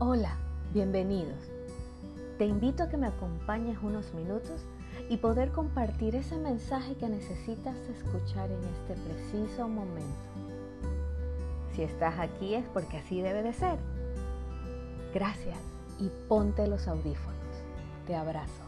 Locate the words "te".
2.36-2.46, 18.04-18.16